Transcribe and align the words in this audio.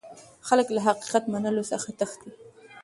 خلک 0.47 0.67
له 0.75 0.81
حقيقت 0.87 1.23
منلو 1.33 1.63
څخه 1.71 1.89
تښتي. 1.99 2.29